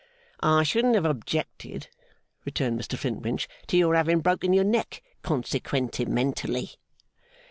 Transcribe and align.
'I 0.39 0.63
shouldn't 0.63 0.95
have 0.95 1.05
objected,' 1.05 1.87
returned 2.43 2.79
Mr 2.79 2.97
Flintwinch, 2.97 3.47
'to 3.67 3.77
your 3.77 3.93
having 3.93 4.21
broken 4.21 4.51
your 4.51 4.63
neck 4.63 5.03
consequentementally. 5.21 6.77